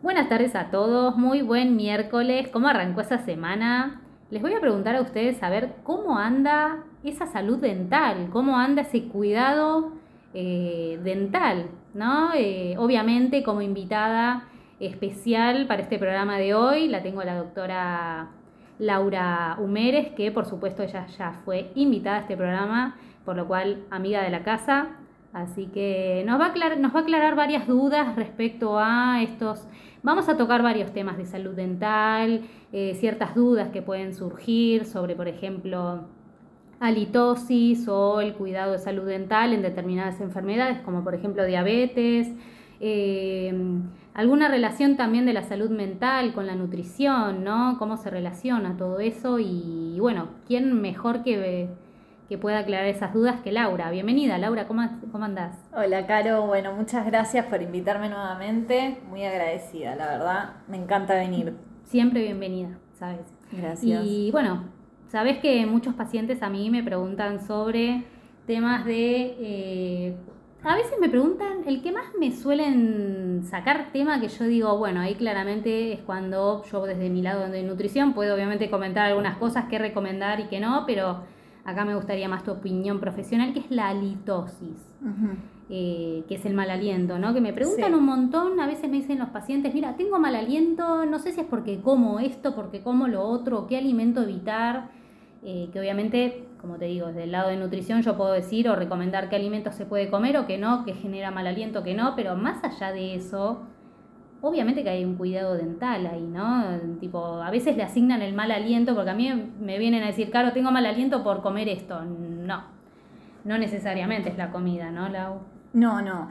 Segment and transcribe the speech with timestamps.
[0.00, 2.46] Buenas tardes a todos, muy buen miércoles.
[2.52, 4.00] ¿Cómo arrancó esa semana?
[4.30, 8.82] Les voy a preguntar a ustedes a ver cómo anda esa salud dental, cómo anda
[8.82, 9.90] ese cuidado
[10.34, 12.30] eh, dental, ¿no?
[12.36, 14.44] Eh, obviamente como invitada
[14.78, 18.28] especial para este programa de hoy la tengo la doctora
[18.78, 23.84] Laura Humeres, que por supuesto ella ya fue invitada a este programa, por lo cual
[23.90, 24.90] amiga de la casa.
[25.32, 29.68] Así que nos va a nos va a aclarar varias dudas respecto a estos
[30.02, 35.16] Vamos a tocar varios temas de salud dental, eh, ciertas dudas que pueden surgir sobre,
[35.16, 36.04] por ejemplo,
[36.78, 42.32] halitosis o el cuidado de salud dental en determinadas enfermedades, como por ejemplo diabetes,
[42.80, 43.52] eh,
[44.14, 47.76] alguna relación también de la salud mental con la nutrición, ¿no?
[47.78, 51.68] Cómo se relaciona todo eso y, bueno, ¿quién mejor que
[52.28, 53.90] que pueda aclarar esas dudas que Laura.
[53.90, 55.56] Bienvenida, Laura, ¿cómo, cómo andás?
[55.74, 56.46] Hola, Caro.
[56.46, 59.00] Bueno, muchas gracias por invitarme nuevamente.
[59.08, 60.50] Muy agradecida, la verdad.
[60.68, 61.56] Me encanta venir.
[61.84, 63.34] Siempre bienvenida, ¿sabes?
[63.50, 64.04] Gracias.
[64.04, 64.64] Y bueno,
[65.06, 68.04] sabes que muchos pacientes a mí me preguntan sobre
[68.46, 69.36] temas de...
[69.40, 70.16] Eh,
[70.64, 75.00] a veces me preguntan, el que más me suelen sacar tema que yo digo, bueno,
[75.00, 79.66] ahí claramente es cuando yo desde mi lado de nutrición puedo obviamente comentar algunas cosas
[79.66, 81.22] que recomendar y que no, pero
[81.68, 84.90] acá me gustaría más tu opinión profesional, que es la halitosis,
[85.68, 87.34] eh, que es el mal aliento, ¿no?
[87.34, 91.04] Que me preguntan un montón, a veces me dicen los pacientes, mira, tengo mal aliento,
[91.04, 94.88] no sé si es porque como esto, porque como lo otro, qué alimento evitar,
[95.42, 98.74] eh, que obviamente, como te digo, desde el lado de nutrición yo puedo decir o
[98.74, 102.14] recomendar qué alimentos se puede comer o qué no, que genera mal aliento, que no,
[102.16, 103.60] pero más allá de eso,
[104.42, 106.64] obviamente que hay un cuidado dental ahí, ¿no?
[107.00, 110.30] Tipo, a veces le asignan el mal aliento, porque a mí me vienen a decir,
[110.30, 112.02] Caro, tengo mal aliento por comer esto.
[112.02, 112.64] No,
[113.44, 115.40] no necesariamente es la comida, ¿no, Lau?
[115.72, 116.28] No, no.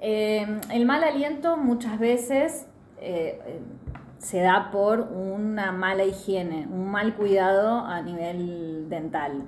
[0.00, 2.68] Eh, el mal aliento muchas veces
[3.00, 3.60] eh,
[4.18, 9.46] se da por una mala higiene, un mal cuidado a nivel dental.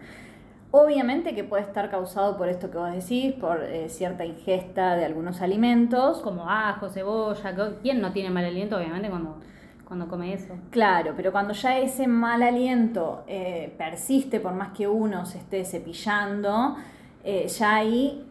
[0.72, 5.04] Obviamente que puede estar causado por esto que vos decís, por eh, cierta ingesta de
[5.04, 6.18] algunos alimentos.
[6.20, 9.38] Como ajo, cebolla, ¿quién no tiene mal aliento obviamente cuando,
[9.84, 10.54] cuando come eso?
[10.70, 15.64] Claro, pero cuando ya ese mal aliento eh, persiste por más que uno se esté
[15.64, 16.76] cepillando,
[17.24, 18.24] eh, ya ahí,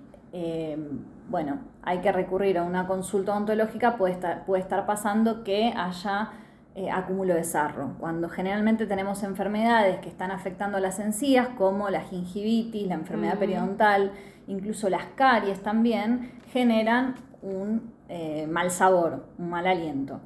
[1.27, 6.29] bueno, hay que recurrir a una consulta odontológica, puede estar, puede estar pasando que haya
[6.75, 12.01] eh, acúmulo de sarro, cuando generalmente tenemos enfermedades que están afectando las encías, como la
[12.01, 14.11] gingivitis, la enfermedad periodontal,
[14.47, 20.21] incluso las caries también, generan un eh, mal sabor, un mal aliento.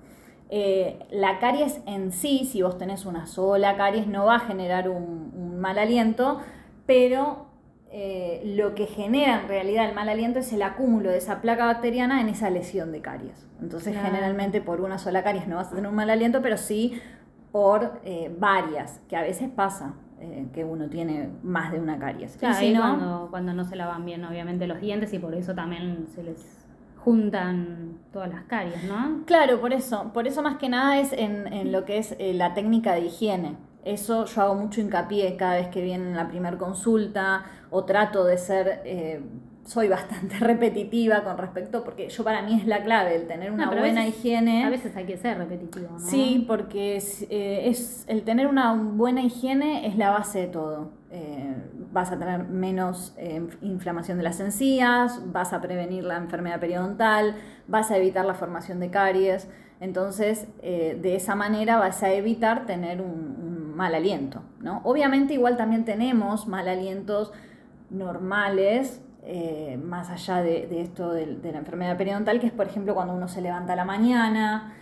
[0.49, 4.89] Eh, la caries en sí, si vos tenés una sola caries, no va a generar
[4.89, 6.41] un, un mal aliento,
[6.85, 7.52] pero
[7.95, 11.67] eh, lo que genera en realidad el mal aliento es el acúmulo de esa placa
[11.67, 13.47] bacteriana en esa lesión de caries.
[13.61, 16.99] Entonces, generalmente por una sola caries no vas a tener un mal aliento, pero sí
[17.51, 19.93] por eh, varias, que a veces pasa.
[20.19, 22.37] Eh, que uno tiene más de una caries.
[22.37, 26.07] Claro, si no, cuando, no se lavan bien, obviamente, los dientes y por eso también
[26.15, 26.65] se les
[26.97, 29.23] juntan todas las caries, ¿no?
[29.25, 30.11] Claro, por eso.
[30.13, 33.57] Por eso más que nada es en, en lo que es la técnica de higiene.
[33.85, 38.23] Eso yo hago mucho hincapié cada vez que viene en la primera consulta o trato
[38.23, 39.21] de ser, eh,
[39.65, 43.69] soy bastante repetitiva con respecto, porque yo para mí es la clave, el tener una
[43.69, 44.63] buena higiene.
[44.63, 45.99] A veces hay que ser repetitivo, ¿no?
[45.99, 50.91] Sí, porque eh, es, el tener una buena higiene es la base de todo.
[51.11, 51.53] Eh,
[51.91, 53.15] vas a tener menos
[53.61, 57.35] inflamación de las encías, vas a prevenir la enfermedad periodontal,
[57.67, 59.47] vas a evitar la formación de caries.
[59.79, 64.81] Entonces, de esa manera vas a evitar tener un mal aliento, ¿no?
[64.83, 67.31] Obviamente igual también tenemos mal alientos
[67.89, 73.13] normales, eh, más allá de, esto de, la enfermedad periodontal, que es por ejemplo cuando
[73.13, 74.73] uno se levanta a la mañana,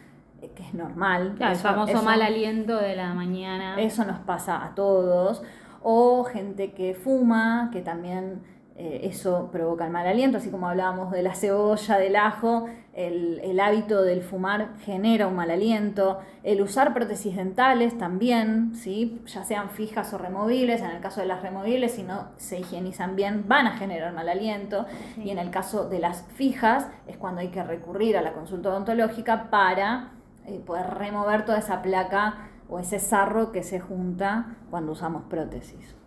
[0.41, 1.35] eh, que es normal.
[1.39, 3.79] el famoso mal aliento de la mañana.
[3.79, 5.43] Eso nos pasa a todos.
[5.83, 8.41] O gente que fuma, que también
[8.83, 13.59] eh, eso provoca el mal aliento, así como hablábamos de la cebolla, del ajo, el,
[13.59, 19.21] hábito del fumar genera un mal aliento, el usar prótesis dentales también, ¿sí?
[19.27, 23.15] ya sean fijas o removibles, en el caso de las removibles, si no se higienizan
[23.15, 27.41] bien, van a generar mal aliento, y en el caso de las fijas es cuando
[27.41, 30.13] hay que recurrir a la consulta odontológica para
[30.47, 36.00] eh, poder remover toda esa placa o ese sarro que se junta cuando usamos prótesis.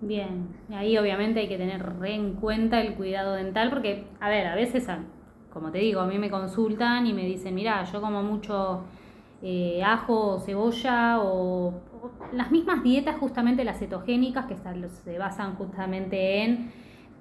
[0.00, 4.28] Bien, y ahí obviamente hay que tener re en cuenta el cuidado dental porque, a
[4.28, 4.86] ver, a veces,
[5.52, 8.84] como te digo, a mí me consultan y me dicen, mira, yo como mucho
[9.42, 11.80] eh, ajo o cebolla o,
[12.32, 16.70] las mismas dietas justamente las cetogénicas que se basan justamente en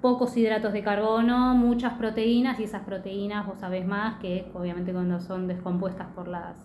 [0.01, 5.19] pocos hidratos de carbono, muchas proteínas y esas proteínas vos sabés más que obviamente cuando
[5.19, 6.55] son descompuestas por las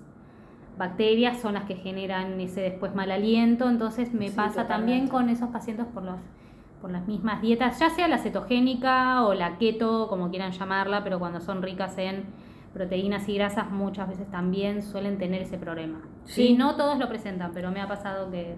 [0.79, 5.51] bacterias son las que generan ese después mal aliento, entonces me pasa también con esos
[5.51, 6.17] pacientes por los
[6.83, 11.21] por las mismas dietas, ya sea la cetogénica o la keto, como quieran llamarla, pero
[11.21, 12.25] cuando son ricas en
[12.75, 16.01] proteínas y grasas muchas veces también suelen tener ese problema.
[16.25, 18.57] Sí, no todos lo presentan, pero me ha pasado que,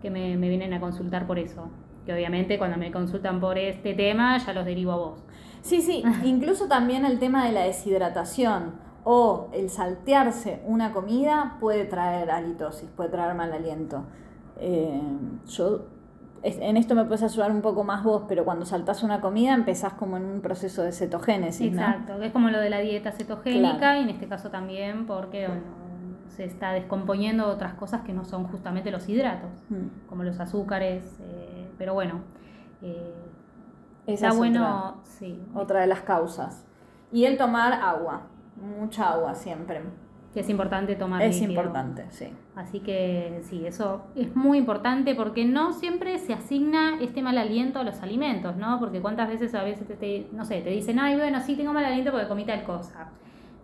[0.00, 1.68] que me, me, vienen a consultar por eso.
[2.06, 5.24] Que obviamente cuando me consultan por este tema ya los derivo a vos.
[5.60, 8.72] Sí, sí, incluso también el tema de la deshidratación
[9.04, 14.04] o el saltearse una comida puede traer halitosis, puede traer mal aliento.
[14.58, 15.00] Eh,
[15.46, 15.86] yo
[16.44, 19.94] en esto me puedes ayudar un poco más vos, pero cuando saltás una comida empezás
[19.94, 21.72] como en un proceso de cetogénesis.
[21.72, 25.48] Exacto, es como lo de la dieta cetogénica y en este caso también porque
[26.28, 30.08] se está descomponiendo otras cosas que no son justamente los hidratos, mm.
[30.08, 32.20] como los azúcares, eh, pero bueno.
[32.82, 33.14] Eh,
[34.06, 35.42] Esa es bueno, otra, sí.
[35.54, 36.66] Otra de las causas.
[37.10, 38.22] Y el tomar agua,
[38.56, 39.82] mucha agua siempre
[40.34, 42.26] que es importante tomar Es importante, sí.
[42.56, 47.78] Así que sí, eso es muy importante porque no siempre se asigna este mal aliento
[47.78, 48.80] a los alimentos, ¿no?
[48.80, 51.84] Porque cuántas veces a veces te, no sé, te dicen, ay, bueno, sí tengo mal
[51.84, 53.10] aliento porque comí tal cosa.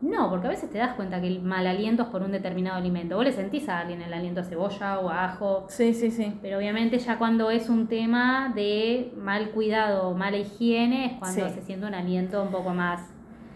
[0.01, 2.79] No, porque a veces te das cuenta que el mal aliento es por un determinado
[2.79, 3.17] alimento.
[3.17, 5.67] Vos le sentís a alguien el aliento a cebolla o a ajo.
[5.69, 6.39] Sí, sí, sí.
[6.41, 11.51] Pero obviamente ya cuando es un tema de mal cuidado o mala higiene es cuando
[11.51, 13.11] se siente un aliento un poco más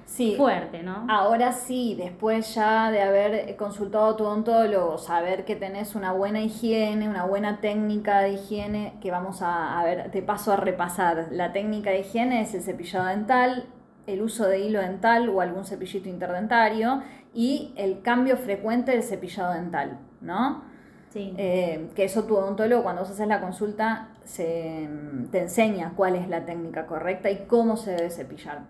[0.06, 0.34] sí.
[0.36, 1.06] fuerte, ¿no?
[1.08, 6.40] Ahora sí, después ya de haber consultado a tu odontólogo, saber que tenés una buena
[6.40, 11.28] higiene, una buena técnica de higiene, que vamos a, a ver, te paso a repasar.
[11.30, 13.66] La técnica de higiene es el cepillado dental,
[14.06, 17.02] el uso de hilo dental o algún cepillito interdentario
[17.32, 20.62] y el cambio frecuente del cepillado dental, ¿no?
[21.10, 21.32] Sí.
[21.38, 24.88] Eh, que eso tu odontólogo cuando vos haces la consulta se,
[25.30, 28.62] te enseña cuál es la técnica correcta y cómo se debe cepillar.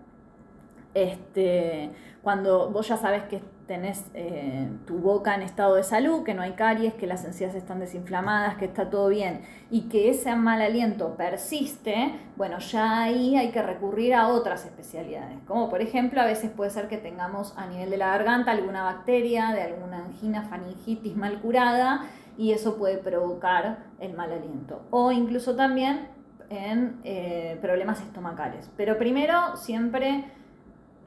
[0.95, 1.91] Este,
[2.23, 6.41] cuando vos ya sabes que tenés eh, tu boca en estado de salud, que no
[6.41, 10.61] hay caries, que las encías están desinflamadas, que está todo bien y que ese mal
[10.61, 16.25] aliento persiste, bueno, ya ahí hay que recurrir a otras especialidades, como por ejemplo a
[16.25, 20.43] veces puede ser que tengamos a nivel de la garganta alguna bacteria, de alguna angina,
[20.43, 22.05] faringitis mal curada
[22.37, 24.81] y eso puede provocar el mal aliento.
[24.91, 26.07] O incluso también
[26.49, 28.69] en eh, problemas estomacales.
[28.77, 30.25] Pero primero siempre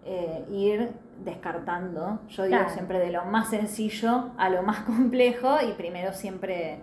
[0.04, 0.90] eh, ir
[1.24, 6.80] descartando, yo digo siempre de lo más sencillo a lo más complejo y primero siempre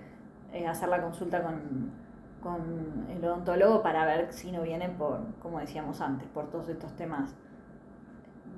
[0.53, 1.91] eh, hacer la consulta con,
[2.41, 6.95] con el odontólogo para ver si no viene por, como decíamos antes, por todos estos
[6.95, 7.33] temas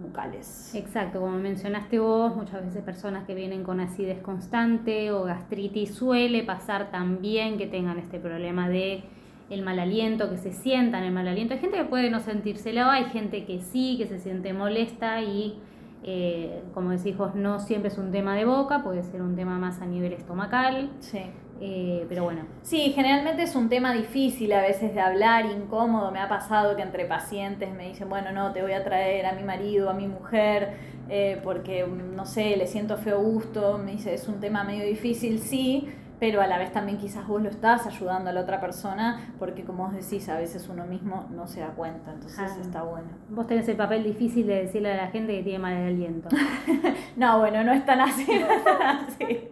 [0.02, 0.74] bucales.
[0.76, 6.44] Exacto, como mencionaste vos, muchas veces personas que vienen con acidez constante o gastritis suele
[6.44, 9.04] pasar también que tengan este problema de
[9.50, 11.54] el mal aliento, que se sientan el mal aliento.
[11.54, 15.60] Hay gente que puede no sentírselo, hay gente que sí, que se siente molesta y,
[16.04, 19.58] eh, como decís vos, no siempre es un tema de boca, puede ser un tema
[19.58, 20.92] más a nivel estomacal.
[21.00, 21.22] Sí.
[21.60, 22.42] Eh, pero bueno.
[22.62, 26.12] Sí, generalmente es un tema difícil a veces de hablar, incómodo.
[26.12, 29.34] Me ha pasado que entre pacientes me dicen, bueno, no, te voy a traer a
[29.34, 30.74] mi marido, a mi mujer,
[31.10, 33.80] eh, porque, no sé, le siento feo gusto.
[33.80, 35.88] Me dice, es un tema medio difícil, sí
[36.20, 39.64] pero a la vez también quizás vos lo estás ayudando a la otra persona, porque
[39.64, 42.58] como vos decís, a veces uno mismo no se da cuenta, entonces ah.
[42.62, 43.10] está bueno.
[43.30, 46.30] Vos tenés el papel difícil de decirle a la gente que tiene mal aliento.
[47.16, 49.50] no, bueno, no es tan así, no es tan así.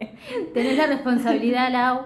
[0.54, 2.02] tenés la responsabilidad, Lau,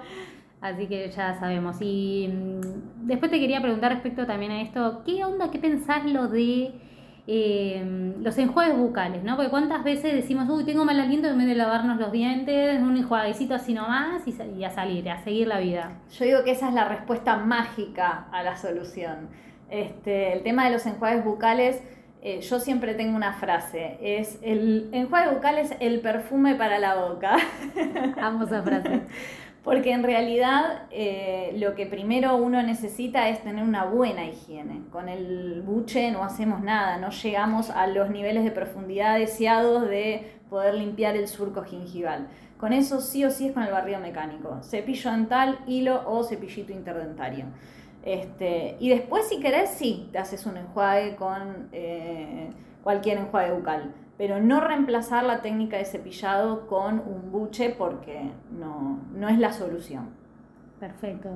[0.59, 1.77] así que ya sabemos.
[1.79, 6.27] Y mm, después te quería preguntar respecto también a esto, ¿qué onda, qué pensás lo
[6.27, 6.88] de
[7.31, 9.35] eh, los enjuagues bucales, ¿no?
[9.35, 12.97] Porque cuántas veces decimos, uy, tengo mal aliento en vez de lavarnos los dientes, un
[12.97, 15.91] enjuaguecito así nomás y, a salir, a seguir la vida.
[16.17, 19.29] Yo digo que esa es la respuesta mágica a la solución.
[19.69, 21.83] Este, el tema de los enjuagues bucales,
[22.23, 26.95] eh, yo siempre tengo una frase, es el enjuague bucal es el perfume para la
[26.95, 27.37] boca.
[28.19, 29.01] Amo esa frase.
[29.69, 34.81] Porque en realidad eh, lo que primero uno necesita es tener una buena higiene.
[34.91, 40.39] Con el buche no hacemos nada, no llegamos a los niveles de profundidad deseados de
[40.49, 42.29] poder limpiar el surco gingival.
[42.57, 44.59] Con eso sí o sí es con el barrido mecánico.
[44.63, 47.45] Cepillo dental, hilo o cepillito interdentario.
[48.01, 52.49] Este, y después si querés, sí, te haces un enjuague con eh,
[52.81, 58.99] cualquier enjuague bucal pero no reemplazar la técnica de cepillado con un buche porque no,
[59.15, 60.09] no es la solución.
[60.77, 61.29] Perfecto,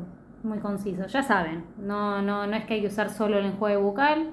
[0.43, 1.07] muy conciso.
[1.07, 4.31] Ya saben, no, no, no es que hay que usar solo el enjuague bucal,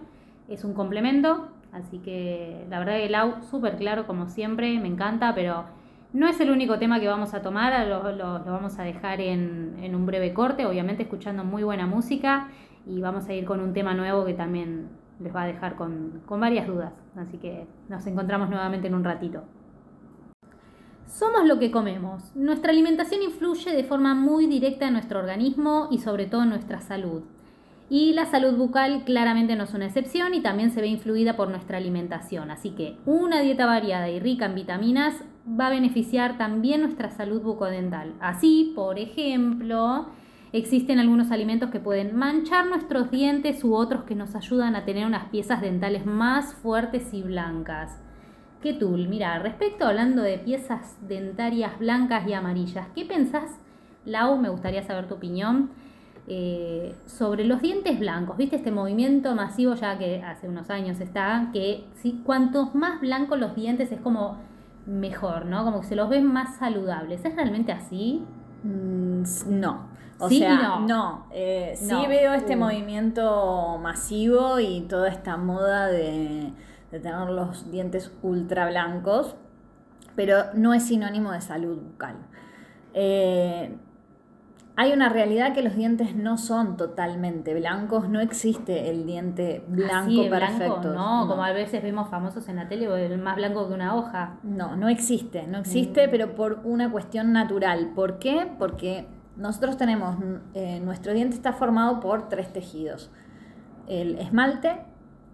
[0.48, 4.88] es un complemento, así que la verdad que el AU súper claro como siempre, me
[4.88, 5.66] encanta, pero
[6.12, 9.76] no es el único tema que vamos a tomar, lo, lo, vamos a dejar en,
[9.80, 12.48] en un breve corte, obviamente escuchando muy buena música
[12.84, 14.88] y vamos a ir con un tema nuevo que también
[15.20, 16.92] les va a dejar con, con varias dudas.
[17.16, 19.42] Así que nos encontramos nuevamente en un ratito.
[21.06, 22.34] Somos lo que comemos.
[22.36, 26.80] Nuestra alimentación influye de forma muy directa en nuestro organismo y sobre todo en nuestra
[26.80, 27.22] salud.
[27.90, 31.50] Y la salud bucal claramente no es una excepción y también se ve influida por
[31.50, 32.52] nuestra alimentación.
[32.52, 35.16] Así que una dieta variada y rica en vitaminas
[35.48, 38.14] va a beneficiar también nuestra salud bucodental.
[38.20, 40.06] Así, por ejemplo,
[40.52, 45.06] existen algunos alimentos que pueden manchar nuestros dientes u otros que nos ayudan a tener
[45.06, 48.00] unas piezas dentales más fuertes y blancas.
[48.62, 49.08] ¿Qué tool?
[49.08, 53.58] Mira, respecto hablando de piezas dentarias blancas y amarillas, ¿qué pensás,
[54.04, 54.36] Lau?
[54.38, 55.70] Me gustaría saber tu opinión.
[56.32, 61.48] Eh, sobre los dientes blancos, ¿viste este movimiento masivo ya que hace unos años está?
[61.52, 64.36] Que si cuantos más blancos los dientes es como
[64.86, 65.64] mejor, ¿no?
[65.64, 67.24] Como que se los ven más saludables.
[67.24, 68.22] ¿Es realmente así?
[68.62, 69.89] Mm, no.
[70.20, 71.26] O sea, no.
[71.32, 72.58] Eh, sí veo este uh.
[72.58, 76.52] movimiento masivo y toda esta moda de
[76.90, 79.36] de tener los dientes ultra blancos,
[80.16, 82.16] pero no es sinónimo de salud bucal.
[82.94, 83.76] Eh,
[84.76, 90.28] hay una realidad que los dientes no son totalmente blancos, no existe el diente blanco
[90.30, 90.94] perfecto.
[90.94, 94.38] no, como a veces vemos famosos en la tele, el más blanco que una hoja.
[94.42, 96.10] No, no existe, no existe, mm.
[96.10, 97.92] pero por una cuestión natural.
[97.94, 98.50] ¿Por qué?
[98.58, 99.06] Porque
[99.36, 100.16] nosotros tenemos,
[100.54, 103.10] eh, nuestro diente está formado por tres tejidos.
[103.88, 104.76] El esmalte,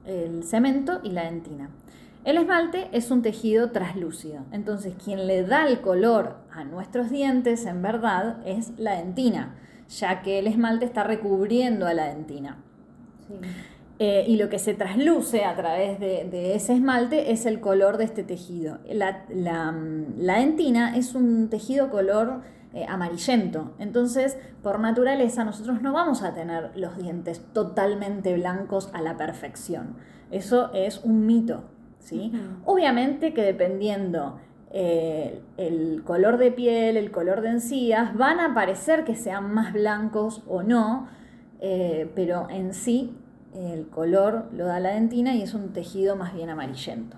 [0.04, 1.70] el cemento y la dentina.
[2.24, 7.66] El esmalte es un tejido traslúcido, entonces quien le da el color a nuestros dientes
[7.66, 9.54] en verdad es la dentina,
[9.88, 12.58] ya que el esmalte está recubriendo a la dentina.
[13.98, 18.04] Eh, y lo que se trasluce a través de, ese esmalte es el color de
[18.04, 18.78] este tejido.
[18.92, 22.42] La, la dentina es un tejido color
[22.74, 23.74] eh, amarillento.
[23.78, 29.96] Entonces, por naturaleza, nosotros no vamos a tener los dientes totalmente blancos a la perfección.
[30.30, 31.64] Eso es un mito.
[31.98, 32.32] ¿sí?
[32.64, 34.38] Obviamente que dependiendo
[34.72, 39.72] eh, el color de piel, el color de encías, van a parecer que sean más
[39.72, 41.08] blancos o no,
[41.60, 43.16] eh, pero en sí
[43.54, 47.16] el color lo da la dentina y es un tejido más bien amarillento.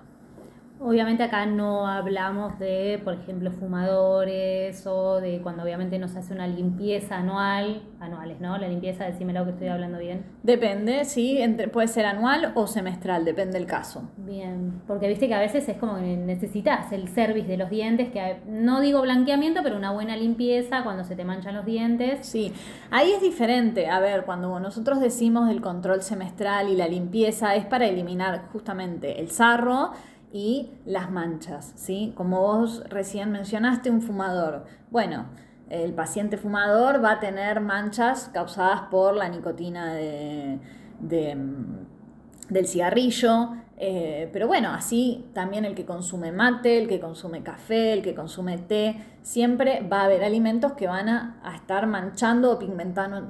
[0.80, 6.47] Obviamente acá no hablamos de, por ejemplo, fumadores o de cuando obviamente nos hace una
[6.47, 8.56] limpieza anual, anuales, ¿no?
[8.58, 10.25] La limpieza, decime lo que estoy hablando bien.
[10.42, 11.40] Depende, sí,
[11.73, 14.08] puede ser anual o semestral, depende del caso.
[14.18, 18.11] Bien, porque viste que a veces es como que necesitas el service de los dientes,
[18.11, 22.25] que no digo blanqueamiento, pero una buena limpieza cuando se te manchan los dientes.
[22.26, 22.52] Sí,
[22.90, 23.88] ahí es diferente.
[23.88, 29.20] A ver, cuando nosotros decimos el control semestral y la limpieza es para eliminar justamente
[29.20, 29.92] el sarro
[30.32, 32.12] y las manchas, ¿sí?
[32.16, 34.64] Como vos recién mencionaste, un fumador.
[34.90, 35.26] Bueno,
[35.70, 40.58] el paciente fumador va a tener manchas causadas por la nicotina de,
[41.00, 47.92] del cigarrillo, eh, pero bueno, así también el que consume mate, el que consume café,
[47.92, 52.58] el que consume té, siempre va a haber alimentos que van a, estar manchando o
[52.58, 53.28] pigmentando,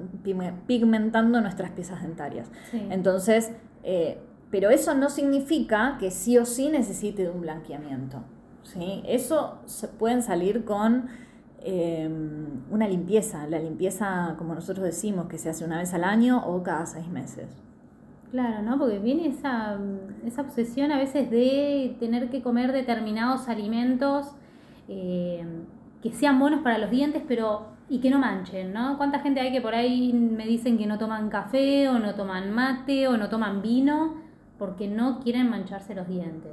[0.67, 2.51] pigmentando nuestras piezas dentarias.
[2.73, 3.53] Entonces,
[3.83, 4.19] eh,
[4.51, 8.23] pero eso no significa que sí o sí necesite de un blanqueamiento.
[8.63, 9.03] ¿sí?
[9.07, 11.09] Eso se pueden salir con
[11.63, 16.43] em, una limpieza, la limpieza, como nosotros decimos, que se hace una vez al año
[16.47, 17.49] o cada seis meses.
[18.31, 18.79] Claro, ¿no?
[18.79, 19.79] Porque viene esa,
[20.25, 24.27] esa obsesión a veces de tener que comer determinados alimentos
[24.87, 25.65] em,
[26.03, 28.99] que sean buenos para los dientes, pero y que no manchen, ¿no?
[28.99, 32.53] ¿Cuánta gente hay que por ahí me dicen que no toman café o no toman
[32.53, 34.28] mate o no toman vino?
[34.59, 36.53] Porque no quieren mancharse los dientes.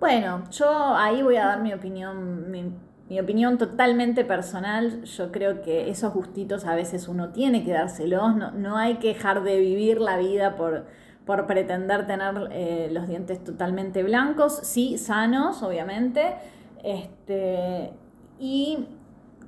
[0.00, 5.04] Bueno, yo ahí voy a dar mi opinión, mi, opinión totalmente personal.
[5.04, 8.34] Yo creo que esos gustitos a veces uno tiene que dárselos.
[8.54, 10.86] No, hay que dejar de vivir la vida por,
[11.26, 16.36] por pretender tener eh, los dientes totalmente blancos, sí, sanos, obviamente.
[16.82, 17.92] Este,
[18.38, 18.86] y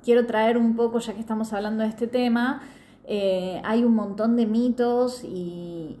[0.03, 2.61] quiero traer un poco, ya que estamos hablando de este tema,
[3.05, 5.97] eh, hay un montón de mitos y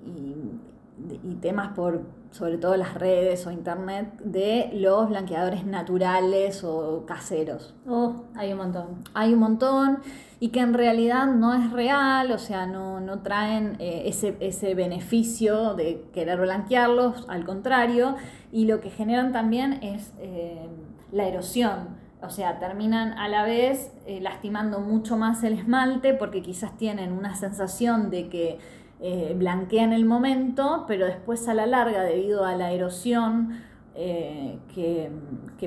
[1.23, 2.01] y temas por
[2.33, 7.75] sobre todo las redes o internet de los blanqueadores naturales o caseros.
[7.87, 8.87] Oh, hay un montón.
[9.13, 9.99] Hay un montón
[10.39, 15.75] y que en realidad no es real, o sea, no, traen eh, ese, ese beneficio
[15.75, 18.15] de querer blanquearlos, al contrario,
[18.51, 20.67] y lo que generan también es eh,
[21.11, 22.01] la erosión.
[22.23, 27.11] O sea, terminan a la vez eh, lastimando mucho más el esmalte porque quizás tienen
[27.11, 28.59] una sensación de que
[28.99, 33.61] eh, blanquea en el momento, pero después a la larga, debido a la erosión
[33.95, 35.11] eh, que,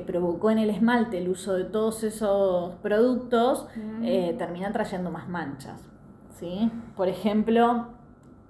[0.04, 4.04] provocó en el esmalte el uso de todos esos productos, mm.
[4.04, 5.80] eh, termina trayendo más manchas.
[6.38, 6.71] ¿sí?
[6.97, 7.87] Por ejemplo,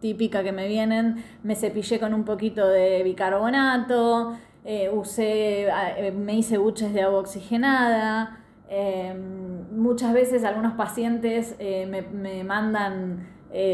[0.00, 5.68] típica que me vienen, me cepillé con un poquito de bicarbonato, eh, usé,
[6.16, 8.40] me hice buches de agua oxigenada.
[9.70, 13.28] Muchas veces algunos pacientes me, me, mandan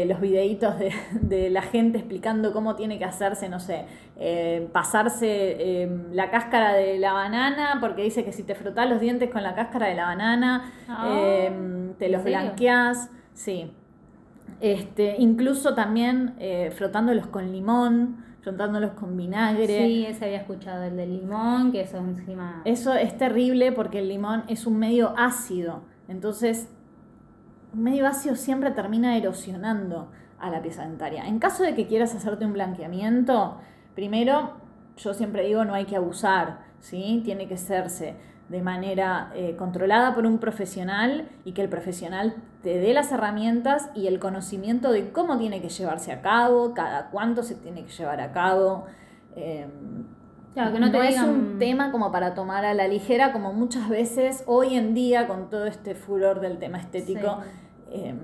[0.07, 3.85] los videitos de, de, la gente explicando cómo tiene que hacerse, no sé,
[4.71, 9.29] pasarse em, la cáscara de la banana, porque dice que si te frotas los dientes
[9.29, 13.09] con la cáscara de la banana, ah, em, te los blanqueas.
[13.33, 13.71] Sí.
[14.61, 19.67] Este, incluso también eh, frotándolos con limón, frotándolos con vinagre.
[19.67, 22.61] Sí, ese había escuchado, el del limón, que eso encima...
[22.65, 25.81] Eso es terrible porque el limón es un medio ácido.
[26.07, 26.69] Entonces,
[27.73, 31.25] medio ácido siempre termina erosionando a la pieza dentaria.
[31.25, 33.57] En caso de que quieras hacerte un blanqueamiento,
[33.95, 34.53] primero,
[34.97, 37.21] yo siempre digo, no hay que abusar, ¿sí?
[37.23, 38.15] Tiene que hacerse
[38.49, 43.89] de manera eh, controlada por un profesional y que el profesional te dé las herramientas
[43.95, 47.91] y el conocimiento de cómo tiene que llevarse a cabo, cada cuánto se tiene que
[47.91, 48.85] llevar a cabo.
[49.35, 49.69] Em,
[50.53, 53.87] claro, que no, te es un tema como para tomar a la ligera, como muchas
[53.87, 57.39] veces hoy en día con todo este furor del tema estético
[57.93, 58.19] em,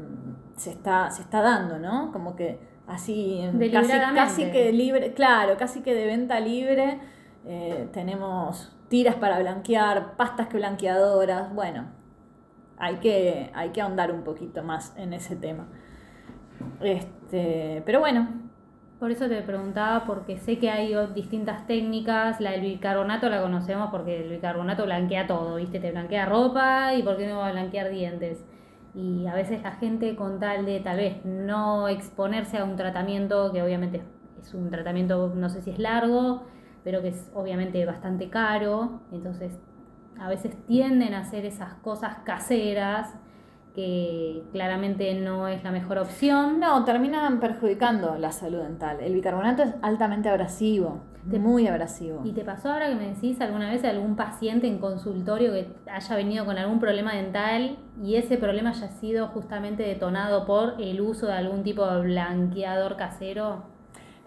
[0.55, 2.11] se, está, se está dando, ¿no?
[2.11, 6.99] Como que así, casi, casi que libre, claro, casi que de venta libre
[7.45, 11.85] eh, tenemos tiras para blanquear, pastas que blanqueadoras, bueno,
[12.77, 15.67] hay que, hay que ahondar un poquito más en ese tema.
[16.81, 18.49] Este, pero bueno.
[18.99, 22.41] Por eso te preguntaba, porque sé que hay distintas técnicas.
[22.41, 25.79] La del bicarbonato la conocemos porque el bicarbonato blanquea todo, ¿viste?
[25.79, 28.43] Te blanquea ropa y ¿por qué no va a blanquear dientes?
[28.95, 33.51] Y a veces la gente, con tal de tal vez no exponerse a un tratamiento
[33.51, 34.03] que obviamente
[34.41, 36.43] es un tratamiento, no sé si es largo,
[36.83, 39.59] pero que es obviamente bastante caro, entonces
[40.19, 43.15] a veces tienden a hacer esas cosas caseras
[43.73, 46.59] que claramente no es la mejor opción.
[46.59, 48.97] No, terminan perjudicando la salud dental.
[48.99, 52.21] El bicarbonato es altamente abrasivo, muy abrasivo.
[52.23, 56.15] ¿Y te pasó ahora que me decís alguna vez algún paciente en consultorio que haya
[56.15, 61.27] venido con algún problema dental y ese problema haya sido justamente detonado por el uso
[61.27, 63.63] de algún tipo de blanqueador casero?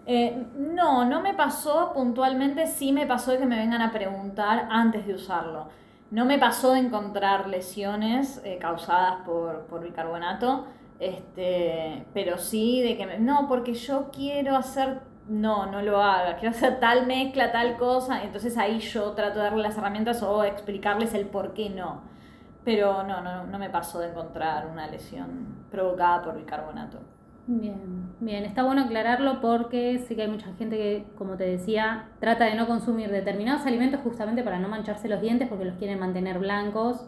[0.05, 4.67] Eh, no, no me pasó puntualmente, sí me pasó de que me vengan a preguntar
[4.69, 5.67] antes de usarlo.
[6.11, 10.67] No me pasó de encontrar lesiones eh, causadas por, por, bicarbonato,
[10.99, 16.55] este, pero sí de que no, porque yo quiero hacer, no, no lo haga, quiero
[16.55, 21.13] hacer tal mezcla, tal cosa, entonces ahí yo trato de darle las herramientas o explicarles
[21.13, 22.01] el por qué no.
[22.65, 26.99] Pero no, no, no me pasó de encontrar una lesión provocada por bicarbonato.
[27.45, 32.07] Bien, bien, está bueno aclararlo porque sé que hay mucha gente que, como te decía,
[32.21, 35.99] trata de no consumir determinados alimentos justamente para no mancharse los dientes porque los quieren
[35.99, 37.05] mantener blancos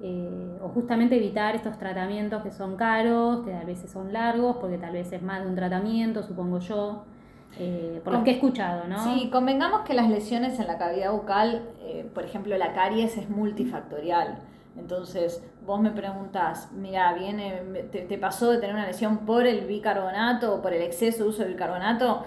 [0.00, 4.78] eh, o justamente evitar estos tratamientos que son caros, que a veces son largos porque
[4.78, 7.04] tal vez es más de un tratamiento, supongo yo.
[7.58, 9.02] Eh, por lo que he escuchado, ¿no?
[9.04, 13.28] Sí, convengamos que las lesiones en la cavidad bucal, eh, por ejemplo, la caries es
[13.30, 14.38] multifactorial.
[14.76, 17.62] Entonces, vos me preguntás, mira, viene,
[17.92, 21.42] te, pasó de tener una lesión por el bicarbonato o por el exceso de uso
[21.42, 22.24] del bicarbonato.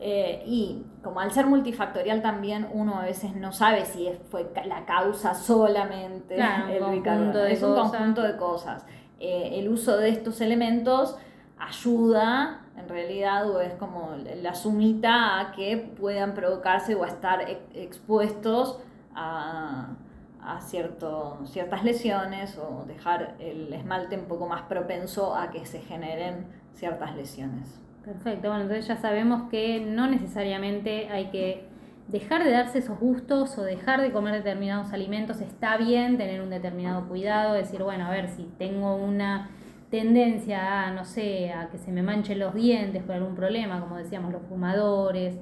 [0.00, 4.84] Eh, y como al ser multifactorial también uno a veces no sabe si fue la
[4.84, 7.46] causa solamente el bicarbonato.
[7.46, 8.84] Es un conjunto de cosas.
[9.20, 11.16] El uso de estos elementos
[11.56, 17.44] ayuda en realidad o es como la sumita a que puedan provocarse o a estar
[17.74, 18.80] expuestos
[19.14, 19.96] a,
[20.42, 25.80] a cierto, ciertas lesiones o dejar el esmalte un poco más propenso a que se
[25.80, 27.80] generen ciertas lesiones.
[28.04, 31.66] Perfecto, bueno, entonces ya sabemos que no necesariamente hay que
[32.08, 35.40] dejar de darse esos gustos o dejar de comer determinados alimentos.
[35.40, 39.48] Está bien tener un determinado cuidado, decir, bueno, a ver, si tengo una
[39.94, 43.96] tendencia a, no sé, a que se me manchen los dientes por algún problema, como
[43.96, 45.38] decíamos, los fumadores,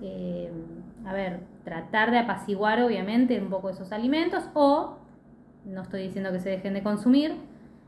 [0.00, 0.50] eh,
[1.06, 4.96] a ver, tratar de apaciguar obviamente un poco esos alimentos o,
[5.64, 7.36] no estoy diciendo que se dejen de consumir,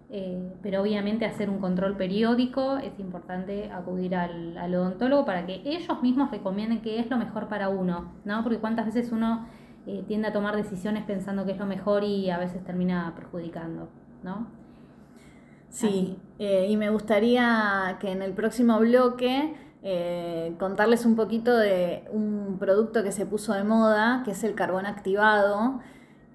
[0.09, 6.00] eh, pero obviamente hacer un control periódico es importante acudir al, odontólogo para que ellos
[6.00, 8.44] mismos recomienden qué es lo mejor para uno, ¿no?
[8.44, 9.48] Porque cuántas veces uno
[9.88, 13.88] eh, tiende a tomar decisiones pensando que es lo mejor y a veces termina perjudicando,
[14.22, 14.63] ¿no?
[15.75, 22.57] Sí, y me gustaría que en el próximo bloque eh, contarles un poquito de un
[22.59, 25.81] producto que se puso de moda, que es el carbón activado,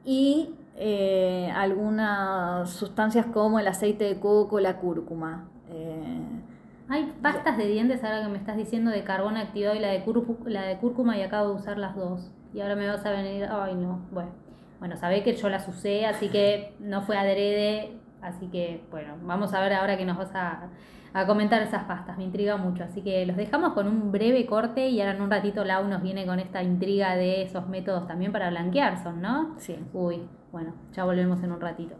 [0.05, 5.49] y eh, algunas sustancias como el aceite de coco, la cúrcuma.
[5.69, 6.43] Eh,
[6.89, 10.03] Hay pastas de dientes ahora que me estás diciendo de carbón activado y la de,
[10.45, 12.31] la de cúrcuma y acabo de usar las dos.
[12.53, 14.31] Y ahora me vas a venir, ay no, bueno.
[14.79, 19.53] Bueno, sabés que yo las usé, así que no fue adrede, Así que, bueno, vamos
[19.53, 20.69] a ver ahora que nos vas a,
[21.13, 22.17] a comentar esas pastas.
[22.17, 22.83] Me intriga mucho.
[22.83, 26.01] Así que los dejamos con un breve corte y ahora en un ratito Lau nos
[26.01, 29.55] viene con esta intriga de esos métodos también para blanquear, ¿son, no?
[29.57, 29.77] Sí.
[29.93, 31.95] Uy, bueno, ya volvemos en un ratito.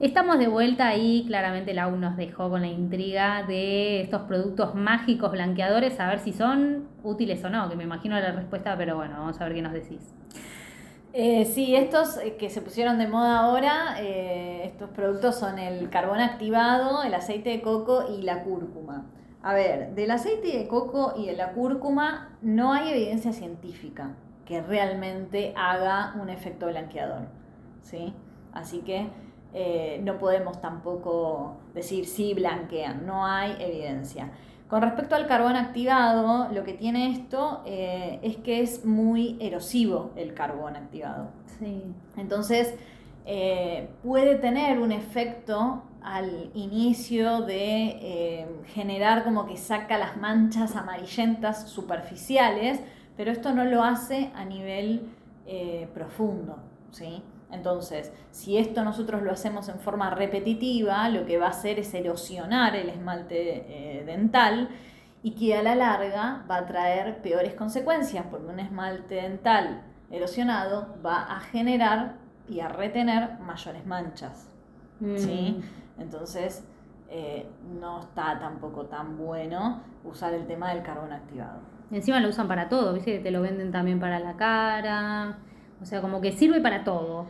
[0.00, 5.30] Estamos de vuelta ahí, claramente Lau nos dejó con la intriga de estos productos mágicos
[5.30, 9.16] blanqueadores, a ver si son útiles o no, que me imagino la respuesta, pero bueno,
[9.18, 10.14] vamos a ver qué nos decís.
[11.12, 15.90] Eh, sí, estos eh, que se pusieron de moda ahora, eh, estos productos son el
[15.90, 19.06] carbón activado, el aceite de coco y la cúrcuma.
[19.42, 24.62] A ver, del aceite de coco y de la cúrcuma no hay evidencia científica que
[24.62, 27.26] realmente haga un efecto blanqueador,
[27.82, 28.14] ¿sí?
[28.52, 29.08] Así que
[30.02, 34.30] no podemos tampoco decir si blanquean, no hay evidencia.
[34.70, 40.12] Con respecto al carbón activado, lo que tiene esto eh, es que es muy erosivo
[40.14, 41.32] el carbón activado.
[41.58, 41.82] Sí.
[42.16, 42.74] Entonces,
[43.26, 51.68] eh, puede tener un efecto al inicio de generar como que saca las manchas amarillentas
[51.68, 52.80] superficiales,
[53.16, 55.02] pero esto no lo hace a nivel
[55.92, 56.56] profundo.
[56.90, 57.22] ¿sí?
[57.52, 61.92] Entonces, si esto nosotros lo hacemos en forma repetitiva, lo que va a hacer es
[61.94, 64.68] erosionar el esmalte eh, dental
[65.22, 70.96] y que a la larga va a traer peores consecuencias, porque un esmalte dental erosionado
[71.04, 72.16] va a generar
[72.48, 74.50] y a retener mayores manchas.
[75.16, 75.58] ¿sí?
[75.58, 76.00] Mm.
[76.02, 76.64] Entonces,
[77.08, 77.46] eh,
[77.80, 81.60] no está tampoco tan bueno usar el tema del carbón activado.
[81.90, 83.18] Encima lo usan para todo, ¿viste?
[83.18, 85.38] Te lo venden también para la cara.
[85.82, 87.26] O sea, como que sirve para todo.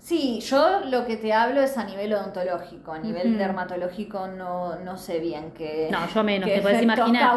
[0.00, 4.96] Sí, yo lo que te hablo es a nivel odontológico, a nivel dermatológico no, no
[4.96, 5.88] sé bien qué.
[5.92, 7.36] No, yo menos, te puedes imaginar.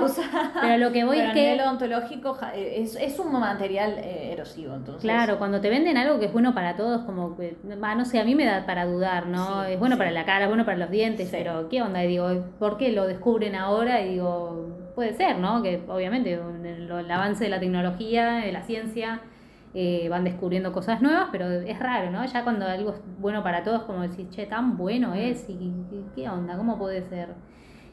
[0.61, 1.41] Pero lo que voy es que.
[1.41, 5.01] A nivel odontológico eh, es, es un material eh, erosivo, entonces.
[5.01, 7.57] Claro, cuando te venden algo que es bueno para todos, como que.
[7.63, 9.65] no sé, a mí me da para dudar, ¿no?
[9.65, 12.03] es bueno para la cara, es bueno para los dientes, pero ¿qué onda?
[12.05, 14.01] Y digo, ¿por qué lo descubren ahora?
[14.01, 15.61] Y digo, puede ser, ¿no?
[15.61, 19.21] Que obviamente el avance de la tecnología, de la ciencia
[19.73, 22.25] eh, van descubriendo cosas nuevas, pero es raro, ¿no?
[22.25, 25.71] Ya cuando algo es bueno para todos, como decir, che, tan bueno es, y
[26.15, 27.29] qué onda, ¿cómo puede ser?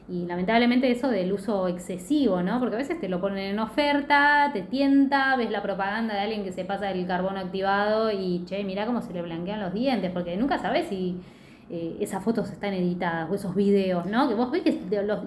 [0.07, 2.59] Y lamentablemente eso del uso excesivo, ¿no?
[2.59, 6.43] Porque a veces te lo ponen en oferta, te tienta, ves la propaganda de alguien
[6.43, 10.11] que se pasa el carbono activado y, che, mira cómo se le blanquean los dientes,
[10.11, 11.21] porque nunca sabes si
[11.73, 14.27] eh, esas fotos están editadas o esos videos, ¿no?
[14.27, 14.77] Que vos ves que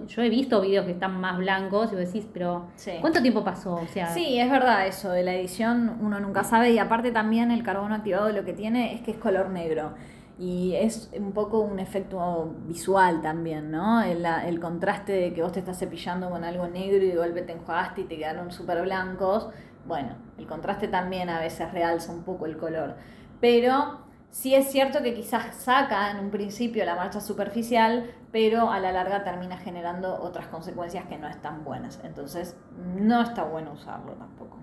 [0.06, 2.66] yo he visto videos que están más blancos y vos decís, pero
[3.00, 3.76] ¿cuánto tiempo pasó?
[3.76, 7.50] O sea, sí, es verdad eso, de la edición uno nunca sabe y aparte también
[7.50, 9.94] el carbono activado lo que tiene es que es color negro.
[10.38, 14.02] Y es un poco un efecto visual también, ¿no?
[14.02, 17.40] El, el contraste de que vos te estás cepillando con algo negro y de golpe
[17.40, 19.48] te enjuagaste y te quedaron súper blancos.
[19.86, 22.96] Bueno, el contraste también a veces realza un poco el color.
[23.40, 24.03] Pero
[24.34, 28.90] Sí es cierto que quizás saca en un principio la marcha superficial, pero a la
[28.90, 32.00] larga termina generando otras consecuencias que no están buenas.
[32.02, 32.58] Entonces,
[32.96, 34.58] no está bueno usarlo tampoco.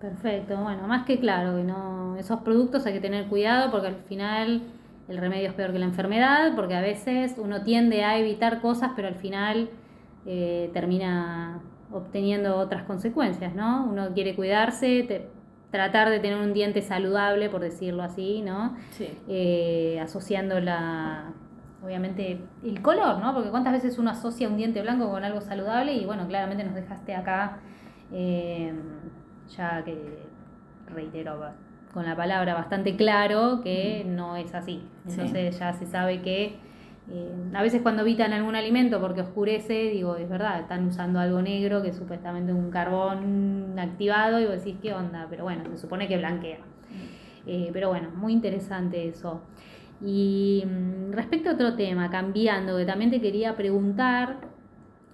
[0.00, 3.94] Perfecto, bueno, más que claro que no esos productos hay que tener cuidado porque al
[3.94, 4.64] final
[5.06, 8.90] el remedio es peor que la enfermedad, porque a veces uno tiende a evitar cosas,
[8.96, 9.70] pero al final
[10.26, 11.60] eh, termina
[11.92, 13.86] obteniendo otras consecuencias, ¿no?
[13.88, 15.35] Uno quiere cuidarse, te,
[15.70, 18.76] tratar de tener un diente saludable, por decirlo así, ¿no?
[18.90, 19.08] Sí.
[19.28, 21.32] Eh, asociando la,
[21.82, 23.34] obviamente, el color, ¿no?
[23.34, 26.74] Porque cuántas veces uno asocia un diente blanco con algo saludable y bueno, claramente nos
[26.74, 27.58] dejaste acá,
[28.12, 28.72] eh,
[29.56, 30.26] ya que
[30.86, 31.40] reitero
[31.92, 34.86] con la palabra bastante claro que no es así.
[35.08, 36.56] Entonces ya se sabe que
[37.08, 41.40] eh, a veces cuando evitan algún alimento porque oscurece, digo, es verdad, están usando algo
[41.40, 45.26] negro que es supuestamente un carbón activado y vos decís, ¿qué onda?
[45.30, 46.58] Pero bueno, se supone que blanquea.
[47.46, 49.42] Eh, pero bueno, muy interesante eso.
[50.04, 54.38] Y mm, respecto a otro tema, cambiando, que también te quería preguntar,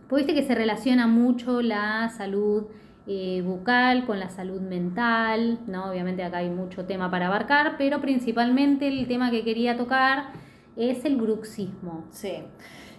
[0.09, 2.65] pues viste que se relaciona mucho la salud
[3.07, 5.91] eh, bucal con la salud mental, ¿no?
[5.91, 10.31] Obviamente acá hay mucho tema para abarcar, pero principalmente el tema que quería tocar
[10.77, 12.05] es el bruxismo.
[12.11, 12.45] Sí.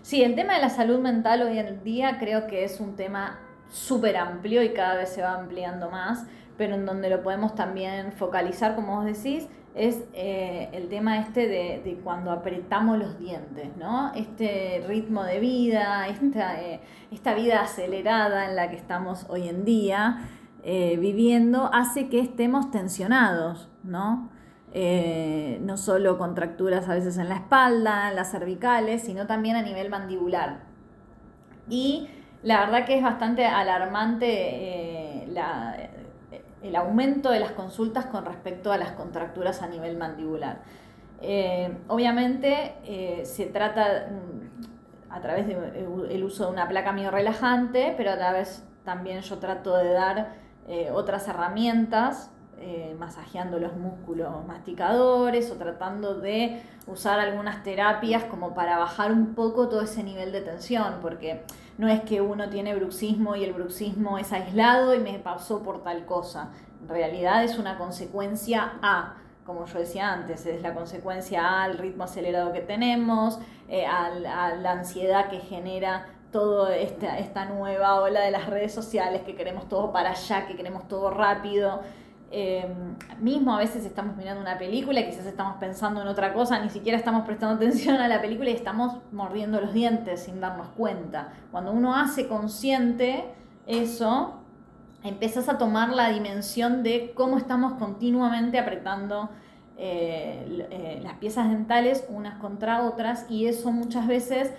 [0.02, 3.40] Sí, el tema de la salud mental hoy en día creo que es un tema
[3.72, 6.26] súper amplio y cada vez se va ampliando más,
[6.58, 11.48] pero en donde lo podemos también focalizar, como vos decís, es eh, el tema este
[11.48, 14.12] de, cuando apretamos los dientes, ¿no?
[14.14, 16.82] Este ritmo de vida, esta, eh,
[17.12, 20.30] esta vida acelerada en la que estamos hoy en día
[20.64, 24.30] eh, viviendo, hace que estemos tensionados, ¿no?
[24.76, 29.62] Eh, no solo contracturas a veces en la espalda, en las cervicales, sino también a
[29.62, 30.62] nivel mandibular.
[31.70, 32.10] Y
[32.44, 35.90] la verdad que es bastante alarmante eh,
[36.62, 40.62] el aumento de las consultas con respecto a las contracturas a nivel mandibular.
[41.22, 47.94] Eh, obviamente eh, se trata mm, a través del uso de una placa medio relajante,
[47.96, 50.44] pero a la vez también yo trato de dar
[50.94, 52.32] otras herramientas
[52.98, 59.70] masajeando los músculos masticadores o tratando de usar algunas terapias como para bajar un poco
[59.70, 61.44] todo ese nivel de tensión, porque
[61.78, 65.84] no es que uno tiene bruxismo y el bruxismo es aislado y me pasó por
[65.84, 66.50] tal cosa.
[66.82, 71.78] En realidad es una consecuencia A, como yo decía antes, es la consecuencia A al
[71.78, 78.22] ritmo acelerado que tenemos, eh, a, la ansiedad que genera toda esta, esta nueva ola
[78.22, 81.82] de las redes sociales, que queremos todo para allá, que queremos todo rápido.
[82.36, 86.72] Em, mismo a veces estamos mirando una película quizás estamos pensando en otra cosa, ni
[86.72, 91.32] siquiera estamos prestando atención a la película y estamos mordiendo los dientes sin darnos cuenta.
[91.52, 93.26] Cuando uno hace consciente
[93.68, 94.40] eso,
[95.04, 99.30] empezás a tomar la dimensión de cómo estamos continuamente apretando
[99.78, 104.52] eh, eh, las piezas dentales unas contra otras y eso muchas veces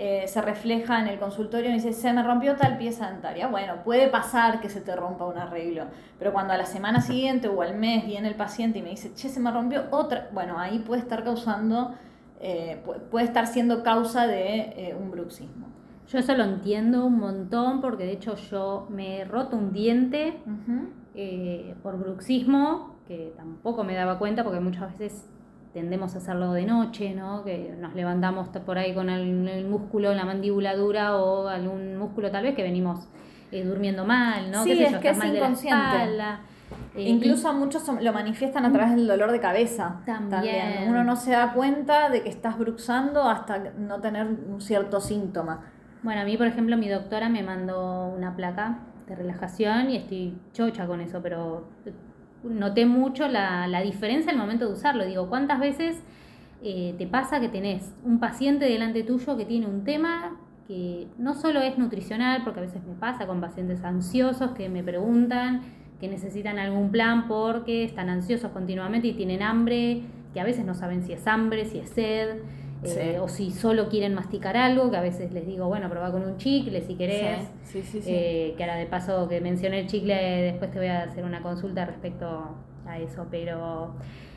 [0.00, 3.48] eh, se refleja en el consultorio y dice, se me rompió tal pieza dentaria.
[3.48, 5.86] Bueno, puede pasar que se te rompa un arreglo,
[6.20, 9.12] pero cuando a la semana siguiente o al mes viene el paciente y me dice,
[9.16, 11.96] che, se me rompió otra, bueno, ahí puede estar causando,
[12.38, 12.80] eh,
[13.10, 15.66] puede estar siendo causa de eh, un bruxismo.
[16.06, 20.38] Yo eso lo entiendo un montón porque de hecho yo me he roto un diente
[21.82, 25.26] por bruxismo, que tampoco me daba cuenta porque muchas veces
[25.72, 27.44] tendemos a hacerlo de noche, ¿no?
[27.44, 32.44] Que nos levantamos por ahí con el, músculo, la mandíbula dura o algún músculo tal
[32.44, 33.08] vez que venimos
[33.52, 34.64] eh, durmiendo mal, ¿no?
[34.64, 36.12] Sí, es que es inconsciente.
[36.94, 40.00] Eh, Incluso muchos lo manifiestan a través del dolor de cabeza.
[40.04, 40.88] También.
[40.88, 45.64] Uno no se da cuenta de que estás bruxando hasta no tener un cierto síntoma.
[46.02, 50.38] Bueno, a mí, por ejemplo, mi doctora me mandó una placa de relajación y estoy
[50.52, 51.68] chocha con eso, pero
[52.44, 55.04] noté mucho la, la diferencia el momento de usarlo.
[55.04, 56.02] Digo, ¿cuántas veces
[56.62, 61.34] eh, te pasa que tenés un paciente delante tuyo que tiene un tema que no
[61.34, 65.62] solo es nutricional, porque a veces me pasa con pacientes ansiosos que me preguntan
[66.00, 70.74] que necesitan algún plan porque están ansiosos continuamente y tienen hambre, que a veces no
[70.74, 72.38] saben si es hambre, si es sed,
[72.84, 76.22] eh, o si solo quieren masticar algo, que a veces les digo, bueno, prueba con
[76.22, 77.40] un chicle si querés.
[78.06, 81.42] Eh, que ahora de paso que mencioné el chicle, después te voy a hacer una
[81.42, 83.26] consulta respecto a eso.
[83.30, 83.94] Pero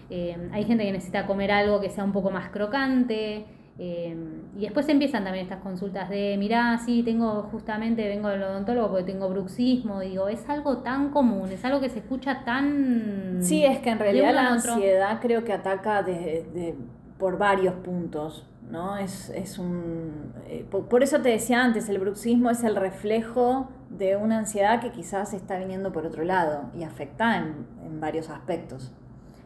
[0.10, 3.46] eh, hay gente que necesita comer algo que sea un poco más crocante.
[3.78, 9.12] y después empiezan también estas consultas de, mirá, sí, tengo justamente, vengo del odontólogo porque
[9.12, 13.38] tengo bruxismo, digo, es algo tan común, es algo que se escucha tan...
[13.42, 16.76] Sí, es que en realidad la ansiedad creo que ataca desde
[17.22, 18.98] por varios puntos, ¿no?
[18.98, 24.16] Es, es un, eh, por, eso te decía antes, el bruxismo es el reflejo de
[24.16, 28.92] una ansiedad que quizás está viniendo por otro lado y afecta en, en varios aspectos.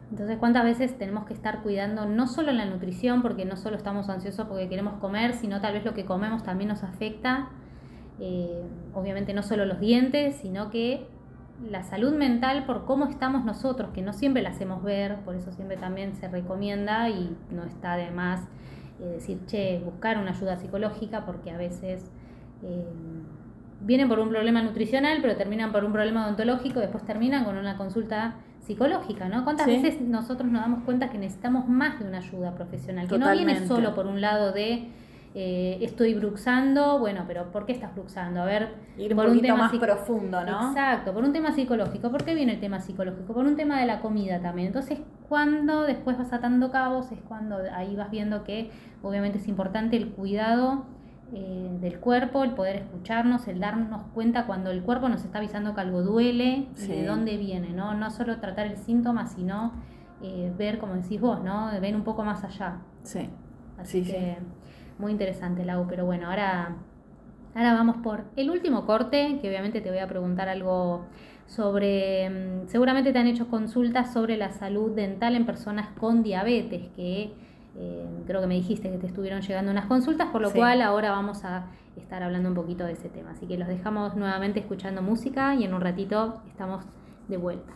[0.10, 4.08] Entonces, ¿cuántas veces tenemos que estar cuidando no solo la nutrición, porque no solo estamos
[4.08, 7.50] ansiosos porque queremos comer, sino tal vez lo que comemos también nos afecta?
[8.22, 11.10] Eh, obviamente no solo los dientes, sino que
[11.70, 15.52] la salud mental por cómo estamos nosotros, que no siempre la hacemos ver, por eso
[15.52, 18.42] siempre también se recomienda y no está de más
[19.00, 22.12] eh, decir, che, buscar una ayuda psicológica, porque a veces
[22.64, 22.86] eh,
[23.82, 27.78] vienen por un problema nutricional, pero terminan por un problema odontológico después terminan con una
[27.78, 29.44] consulta psicológica, ¿no?
[29.44, 33.08] ¿Cuántas veces nosotros nos damos cuenta que necesitamos más de una ayuda profesional?
[33.08, 34.90] Que no viene solo por un lado de
[35.38, 38.42] eh, estoy bruxando, bueno, pero ¿por qué estás bruxando?
[38.42, 40.70] A ver, Ir por un, tema más profundo, ¿no?
[40.70, 42.10] Exacto, por un tema psicológico.
[42.10, 43.34] ¿Por qué viene el tema psicológico?
[43.34, 44.68] Por un tema de la comida también.
[44.68, 48.72] Entonces, cuando después vas atando cabos, es cuando ahí vas viendo que
[49.04, 50.86] obviamente es importante el cuidado
[51.34, 55.76] eh, del cuerpo, el poder escucharnos, el darnos cuenta cuando el cuerpo nos está avisando
[55.76, 57.94] que algo duele de dónde viene, ¿no?
[57.94, 59.74] No solo tratar el síntoma, sino
[60.22, 61.72] eh, ver, como decís vos, ¿no?
[61.82, 62.78] Ver un poco más allá.
[63.04, 63.30] Sí.
[63.78, 64.38] Así que
[64.98, 66.76] muy interesante, Lau, pero bueno, ahora,
[67.54, 71.06] ahora vamos por el último corte, que obviamente te voy a preguntar algo
[71.48, 76.90] sobre, mm, seguramente te han hecho consultas sobre la salud dental en personas con diabetes,
[76.96, 77.34] que
[77.78, 81.12] eh, creo que me dijiste que te estuvieron llegando unas consultas, por lo cual ahora
[81.12, 83.32] vamos a estar hablando un poquito de ese tema.
[83.32, 86.86] Así que los dejamos nuevamente escuchando música y en un ratito estamos
[87.28, 87.74] de vuelta.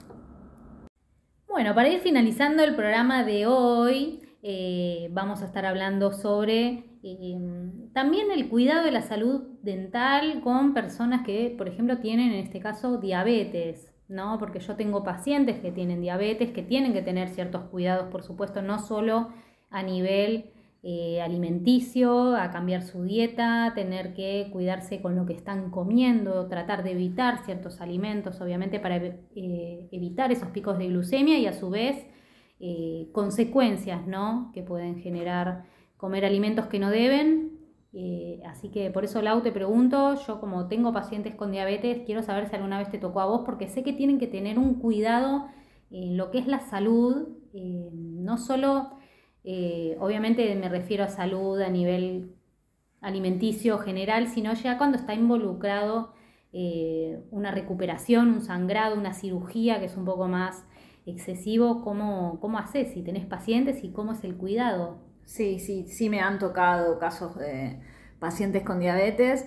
[1.50, 7.92] Bueno, para ir finalizando el programa de hoy, eh, vamos a estar hablando sobre Em,
[7.94, 12.60] también el cuidado de la salud dental con personas que, por ejemplo, tienen en este
[12.60, 14.38] caso diabetes, ¿no?
[14.38, 18.62] Porque yo tengo pacientes que tienen diabetes, que tienen que tener ciertos cuidados, por supuesto,
[18.62, 19.30] no solo
[19.70, 20.52] a nivel
[20.84, 26.84] eh, alimenticio, a cambiar su dieta, tener que cuidarse con lo que están comiendo, tratar
[26.84, 31.70] de evitar ciertos alimentos, obviamente, para eh, evitar esos picos de glucemia y a su
[31.70, 32.06] vez
[32.60, 34.52] eh, consecuencias ¿no?
[34.54, 35.66] que pueden generar
[35.98, 37.60] comer alimentos que no deben.
[37.94, 42.22] Eh, así que por eso, Lau, te pregunto, yo como tengo pacientes con diabetes, quiero
[42.24, 44.76] saber si alguna vez te tocó a vos, porque sé que tienen que tener un
[44.76, 45.48] cuidado
[45.90, 48.92] en lo que es la salud, no solo,
[50.00, 52.36] obviamente me refiero a salud a nivel
[53.02, 56.14] alimenticio general, sino ya cuando está involucrado
[56.52, 60.66] eh, una recuperación, un sangrado, una cirugía que es un poco más
[61.12, 65.00] excesivo, ¿cómo, cómo haces si tenés pacientes y cómo es el cuidado?
[65.26, 67.80] Sí, sí, sí me han tocado casos de
[68.20, 69.46] pacientes con diabetes.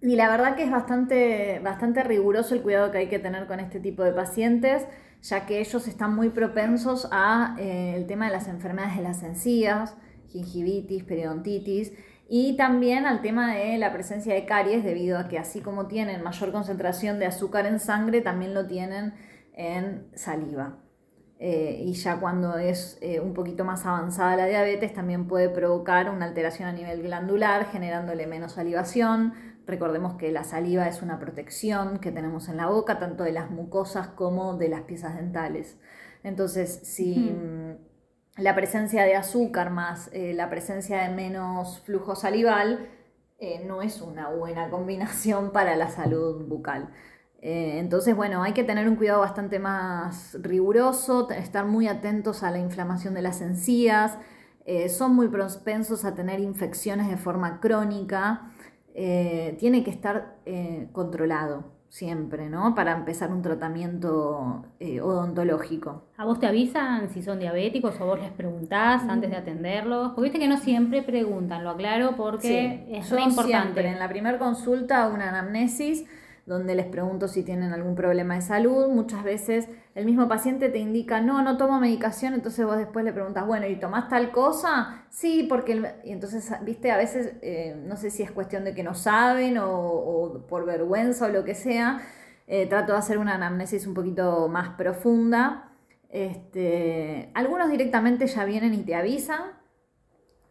[0.00, 3.58] Y la verdad que es bastante, bastante riguroso el cuidado que hay que tener con
[3.58, 4.86] este tipo de pacientes,
[5.22, 9.22] ya que ellos están muy propensos a eh, el tema de las enfermedades de las
[9.24, 9.96] encías,
[10.28, 11.92] gingivitis, periodontitis,
[12.28, 16.22] y también al tema de la presencia de caries, debido a que así como tienen
[16.22, 19.14] mayor concentración de azúcar en sangre, también lo tienen
[19.58, 20.78] en saliva.
[21.40, 26.10] Eh, y ya cuando es eh, un poquito más avanzada la diabetes, también puede provocar
[26.10, 29.34] una alteración a nivel glandular, generándole menos salivación.
[29.66, 33.50] Recordemos que la saliva es una protección que tenemos en la boca, tanto de las
[33.50, 35.78] mucosas como de las piezas dentales.
[36.22, 37.36] Entonces, si
[38.36, 42.88] la presencia de azúcar más eh, la presencia de menos flujo salival
[43.66, 46.90] no es una buena combinación para la salud bucal.
[47.40, 52.50] Eh, entonces, bueno, hay que tener un cuidado bastante más riguroso, estar muy atentos a
[52.50, 54.18] la inflamación de las encías,
[54.90, 58.50] son muy propensos a tener infecciones de forma crónica,
[58.92, 60.36] tiene que estar
[60.92, 62.74] controlado siempre, ¿no?
[62.74, 66.04] Para empezar un tratamiento eh, odontológico.
[66.16, 69.10] ¿A vos te avisan si son diabéticos o vos les preguntás mm.
[69.10, 70.08] antes de atenderlos?
[70.08, 73.52] Porque viste que no siempre preguntan, lo aclaro porque es muy importante.
[73.52, 76.04] Siempre, en la primera consulta, una anamnesis
[76.48, 78.88] donde les pregunto si tienen algún problema de salud.
[78.88, 83.12] Muchas veces el mismo paciente te indica, no, no tomo medicación, entonces vos después le
[83.12, 85.04] preguntas, bueno, ¿y tomás tal cosa?
[85.10, 88.82] Sí, porque, y entonces, viste, a veces, eh, no sé si es cuestión de que
[88.82, 92.00] no saben o, por vergüenza o lo que sea,
[92.46, 95.72] eh, trato de hacer una anamnesis un poquito más profunda.
[96.08, 99.58] Este, algunos directamente ya vienen y te avisan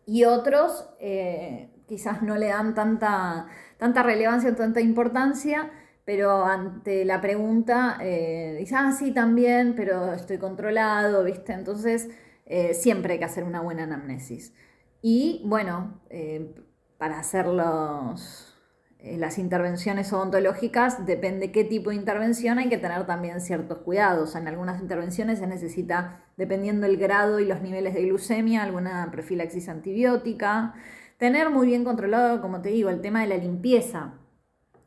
[0.06, 5.72] y otros eh, quizás no le dan tanta, tanta relevancia o tanta importancia
[6.08, 11.52] pero ante la pregunta eh, dice, ah, sí, también, pero estoy controlado, ¿viste?
[11.52, 12.10] Entonces,
[12.46, 14.54] eh, siempre hay que hacer una buena anamnesis.
[15.02, 16.56] Y bueno, eh,
[16.98, 18.58] para hacer los,
[19.04, 24.34] las intervenciones odontológicas, depende qué tipo de intervención, hay que tener también ciertos cuidados.
[24.38, 29.68] En algunas intervenciones se necesita, dependiendo el grado y los niveles de glucemia, alguna profilaxis
[29.68, 30.74] antibiótica.
[31.18, 34.14] Tener muy bien controlado, como te digo, el tema de la limpieza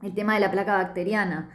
[0.02, 1.50] el tema de la placa bacteriana.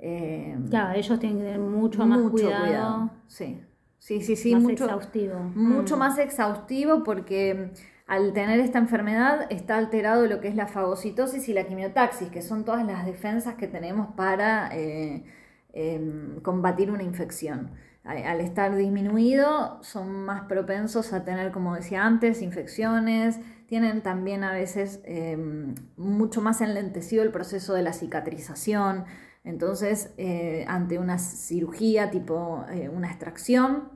[0.00, 3.10] Eh, claro, ellos tienen que tener mucho más cuidado.
[3.26, 3.60] Sí,
[3.98, 4.54] sí, sí, sí.
[4.54, 5.38] Más mucho, exhaustivo.
[5.54, 5.98] Mucho mm.
[5.98, 7.72] más exhaustivo porque
[8.06, 12.42] al tener esta enfermedad está alterado lo que es la fagocitosis y la quimiotaxis, que
[12.42, 15.24] son todas las defensas que tenemos para eh,
[15.72, 17.70] em, combatir una infección.
[18.04, 24.52] Al estar disminuido son más propensos a tener, como decía antes, infecciones, tienen también a
[24.52, 29.04] veces em, mucho más enlentecido el proceso de la cicatrización.
[29.44, 33.90] Entonces, eh, ante una cirugía tipo eh, una extracción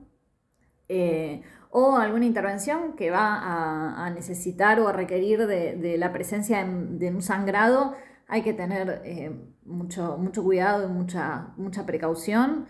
[0.88, 7.08] eh, o alguna intervención que va a, necesitar o a requerir de, la presencia de,
[7.08, 7.94] un sangrado,
[8.28, 12.66] hay que tener mucho, mucho cuidado y mucha, mucha precaución.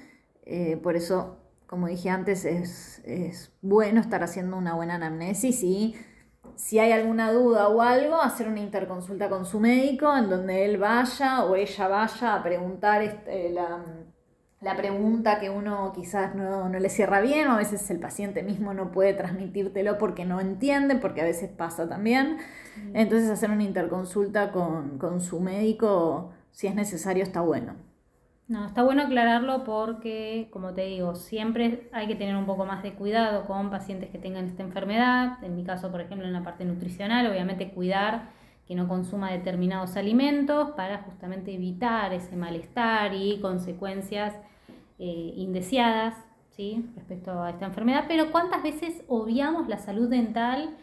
[0.85, 5.97] por eso, como dije antes, es, es bueno estar haciendo una buena anamnesis y
[6.57, 10.79] si hay alguna duda o algo, hacer una interconsulta con su médico en donde él
[10.79, 17.21] vaya o ella vaya a preguntar este, la, pregunta que uno quizás no, le cierra
[17.21, 21.25] bien o a veces el paciente mismo no puede transmitírtelo porque no entiende, porque a
[21.25, 22.39] veces pasa también.
[22.95, 27.92] Entonces hacer una interconsulta con, con su médico, si es necesario, está bueno.
[28.49, 32.83] No, está bueno aclararlo porque, como te digo, siempre hay que tener un poco más
[32.83, 35.43] de cuidado con pacientes que tengan esta enfermedad.
[35.43, 38.31] En mi caso, por ejemplo, en la parte nutricional, obviamente cuidar
[38.67, 44.35] que no consuma determinados alimentos para justamente evitar ese malestar y consecuencias
[44.99, 46.15] eh, indeseadas
[46.51, 46.85] ¿sí?
[46.97, 48.05] respecto a esta enfermedad.
[48.07, 50.77] Pero ¿cuántas veces obviamos la salud dental?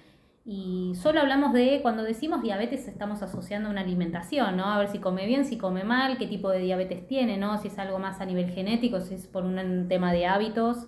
[0.51, 4.65] Y solo hablamos de, cuando decimos diabetes, estamos asociando a una alimentación, ¿no?
[4.65, 7.59] A ver si come bien, si come mal, qué tipo de diabetes tiene, ¿no?
[7.59, 10.87] Si es algo más a nivel genético, si es por un tema de hábitos.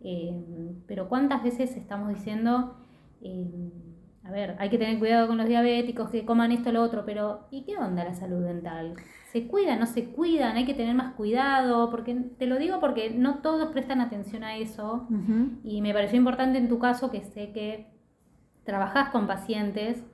[0.00, 0.34] Eh,
[0.88, 2.78] pero ¿cuántas veces estamos diciendo,
[3.20, 3.70] eh,
[4.24, 7.46] a ver, hay que tener cuidado con los diabéticos, que coman esto lo otro, pero
[7.52, 8.94] ¿y qué onda la salud dental?
[9.30, 10.56] ¿Se cuidan, no se cuidan?
[10.56, 14.56] Hay que tener más cuidado, porque te lo digo porque no todos prestan atención a
[14.56, 15.06] eso
[15.62, 17.94] y me pareció importante en tu caso que sé que
[18.66, 20.04] trabajás con pacientes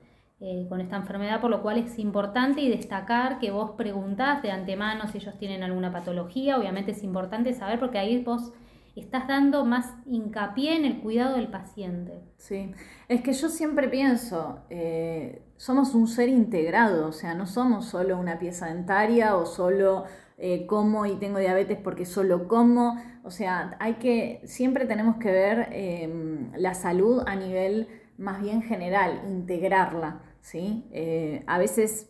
[0.45, 4.51] eh, con esta enfermedad, por lo cual es importante y destacar que vos preguntás de
[4.51, 8.53] antemano si ellos tienen alguna patología, obviamente es importante saber porque ahí vos
[8.97, 12.25] estás dando más hincapié en el cuidado del paciente.
[12.39, 12.73] Sí,
[13.07, 18.19] es que yo siempre pienso, eh, somos un ser integrado, o sea, no somos solo
[18.19, 20.07] una pieza dentaria o solo
[20.39, 25.31] eh, como y tengo diabetes porque solo como, o sea, hay que, siempre tenemos que
[25.31, 27.87] ver em, la salud a nivel
[28.23, 30.89] más bien general, integrarla, ¿sí?
[30.93, 32.09] Eh, a veces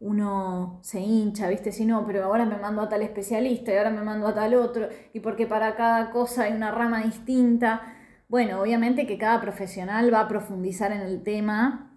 [0.00, 1.70] uno se hincha, ¿viste?
[1.70, 4.54] Si no, pero ahora me mando a tal especialista y ahora me mando a tal
[4.54, 7.82] otro, y porque para cada cosa hay una rama distinta.
[8.28, 11.92] Bueno, obviamente que cada profesional va a profundizar en el tema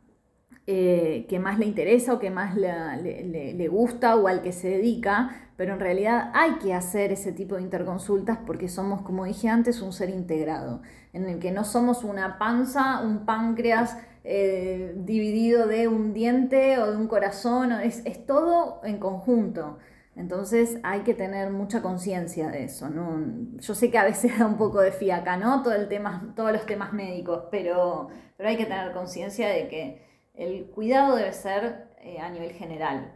[0.67, 5.51] eh, que más le interesa o que más le, gusta o al que se dedica,
[5.57, 9.81] pero en realidad hay que hacer ese tipo de interconsultas porque somos, como dije antes,
[9.83, 10.81] un ser integrado,
[11.15, 16.91] en el que no somos una panza, un páncreas, eh, dividido de un diente o
[16.91, 19.77] de un corazón, es, todo en conjunto.
[20.17, 22.89] Entonces hay que tener mucha conciencia de eso.
[22.89, 23.23] ¿no?
[23.59, 25.63] Yo sé que a veces da un poco de fiaca, ¿no?
[25.63, 30.05] Todo el tema, todos los temas médicos, pero, pero hay que tener conciencia de que
[30.33, 33.13] el cuidado debe ser eh, a nivel general,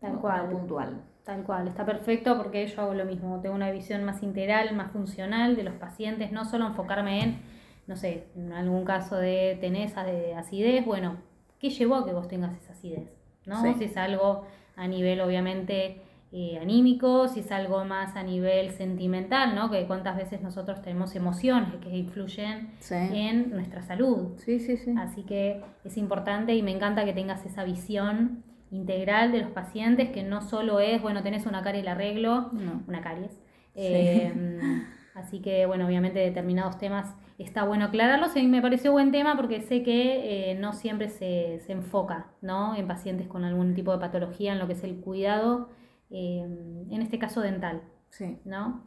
[0.00, 0.48] tal cual.
[0.48, 1.02] puntual.
[1.26, 4.92] Tal cual, está perfecto porque yo hago lo mismo, tengo una visión más integral, más
[4.92, 7.56] funcional de los pacientes, no solo enfocarme en
[7.86, 11.18] no sé, en algún caso de tenés de acidez, bueno,
[11.60, 13.08] ¿qué llevó a que vos tengas esa acidez?
[13.44, 13.62] ¿no?
[13.76, 16.00] Si es algo a nivel obviamente
[16.32, 19.70] eh, anímico, si es algo más a nivel sentimental, ¿no?
[19.70, 24.36] Que cuántas veces nosotros tenemos emociones que influyen en nuestra salud.
[24.38, 24.94] Sí, sí, sí.
[24.98, 30.10] Así que es importante y me encanta que tengas esa visión integral de los pacientes,
[30.10, 32.50] que no solo es, bueno, tenés una caries y la arreglo,
[32.86, 33.38] una caries.
[33.74, 34.32] Eh,
[35.14, 39.60] así que, bueno, obviamente determinados temas está bueno aclararlos y me pareció buen tema porque
[39.60, 42.74] sé que eh, no siempre se, enfoca ¿no?
[42.74, 45.68] en pacientes con algún tipo de patología en lo que es el cuidado,
[46.10, 46.46] eh,
[46.90, 47.82] en este caso dental.
[48.08, 48.38] Sí.
[48.44, 48.86] ¿no?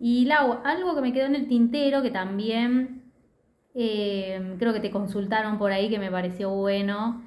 [0.00, 3.04] Y Lau, algo que me quedó en el tintero que también
[3.74, 7.22] eh, creo que te consultaron por ahí que me pareció bueno.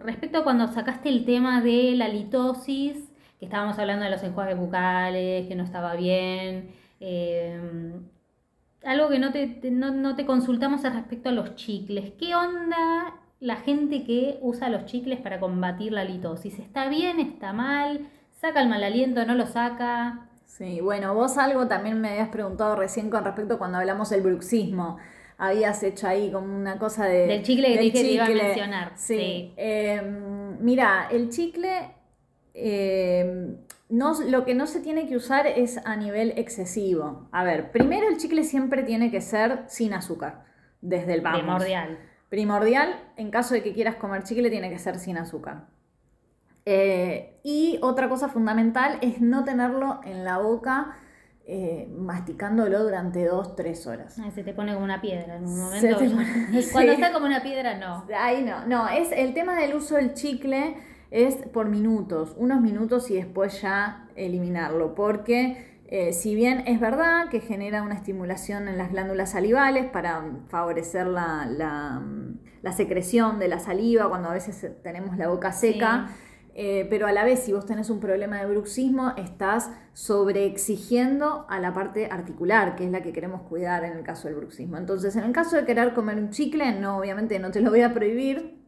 [0.00, 2.96] Respecto a cuando sacaste el tema de la litosis,
[3.38, 6.70] que estábamos hablando de los enjuagues bucales, que no estaba bien
[8.84, 12.12] algo que no te, no, te consultamos es respecto a los chicles.
[12.18, 16.58] ¿Qué onda la gente que usa los chicles para combatir la litosis?
[16.58, 17.20] ¿Está bien?
[17.20, 18.08] ¿Está mal?
[18.40, 19.24] ¿Saca el mal aliento?
[19.24, 20.28] ¿No lo saca?
[20.46, 24.98] Sí, bueno, vos algo también me habías preguntado recién con respecto cuando hablamos del bruxismo.
[25.44, 27.26] Habías hecho ahí como una cosa de...
[27.26, 28.92] Del chicle que dije que iba a mencionar.
[28.94, 29.52] Sí.
[29.56, 31.90] Em, mira, el chicle...
[32.54, 33.56] Em,
[33.88, 37.28] no, lo que no se tiene que usar es a nivel excesivo.
[37.32, 40.44] A ver, primero el chicle siempre tiene que ser sin azúcar,
[40.80, 41.40] desde el vamos.
[41.40, 41.98] Primordial.
[42.28, 45.66] Primordial, en caso de que quieras comer chicle, tiene que ser sin azúcar.
[46.66, 50.96] Eh, y otra cosa fundamental es no tenerlo en la boca
[51.46, 54.16] eh, masticándolo durante dos, tres horas.
[54.34, 55.98] se te pone como una piedra en un momento.
[56.72, 58.04] Cuando está como una piedra, no.
[58.16, 58.66] Ahí no.
[58.66, 60.76] No, es el tema del uso del chicle
[61.12, 67.28] es por minutos, unos minutos y después ya eliminarlo, porque eh, si bien es verdad
[67.28, 73.58] que genera una estimulación en las glándulas salivales para favorecer la, la, secreción de la
[73.58, 76.08] saliva cuando a veces tenemos la boca seca,
[76.54, 81.58] eh, pero a la vez si vos tenés un problema de bruxismo estás sobreexigiendo a
[81.60, 84.76] la parte articular, que es la que queremos cuidar en el caso del bruxismo.
[84.76, 87.80] Entonces, en el caso de querer comer un chicle, no, obviamente no te lo voy
[87.80, 88.62] a prohibir,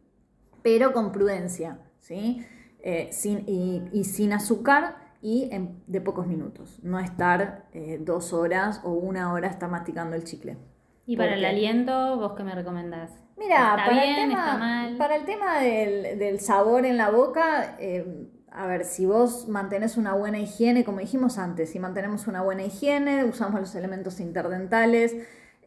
[0.63, 1.79] pero con prudencia.
[2.01, 2.45] ¿sí?
[2.81, 5.51] Eh, sin, y, sin azúcar y
[5.87, 6.79] de pocos minutos.
[6.83, 10.59] No estar eh, dos horas o una hora estar masticando el chicle.
[11.07, 13.24] ¿Y para el aliento, vos qué me recomendás?
[13.37, 18.85] Mira, para, el tema, para el tema del, sabor en la boca, eh, a ver,
[18.85, 23.61] si vos mantenés una buena higiene, como dijimos antes, si mantenemos una buena higiene, usamos
[23.61, 25.17] los elementos interdentales,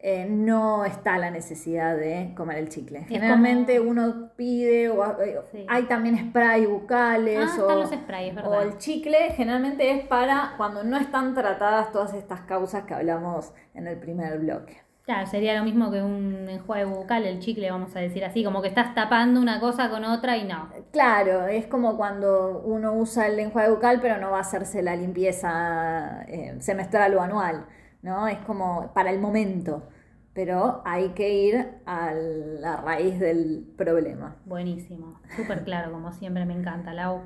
[0.00, 3.04] eh, no está la necesidad de comer el chicle.
[3.08, 9.90] Generalmente uno pide, o eh, hay también spray bucales, ah, o, o, el chicle, generalmente
[9.90, 14.87] es para cuando no están tratadas todas estas causas que hablamos en el primer bloque.
[15.08, 18.60] Claro, sería lo mismo que un enjuague bucal, el chicle, vamos a decir así, como
[18.60, 20.68] que estás tapando una cosa con otra y no.
[20.92, 24.94] Claro, es como cuando uno usa el enjuague bucal pero no va a hacerse la
[24.96, 27.66] limpieza eh, semestral o anual.
[28.02, 28.28] ¿no?
[28.28, 29.88] Es como para el momento.
[30.34, 34.36] pero hay que ir a la raíz del problema.
[34.44, 37.22] Buenísimo, súper claro, como siempre, me encanta, Lau.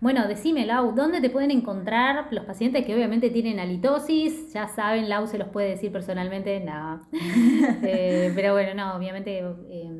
[0.00, 4.52] Bueno, decime, Lau, ¿dónde te pueden encontrar los pacientes que obviamente tienen halitosis?
[4.52, 7.02] Ya saben, Lau se los puede decir personalmente, nada.
[7.86, 9.90] Eh, pero bueno, no, obviamente eh,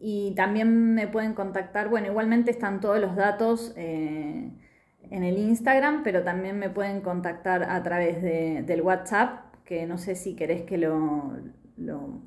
[0.00, 3.74] y también me pueden contactar, bueno, igualmente están todos los datos
[5.10, 9.98] en el Instagram, pero también me pueden contactar a través de, del WhatsApp, que no
[9.98, 11.32] sé si querés que lo...
[11.76, 12.20] lo,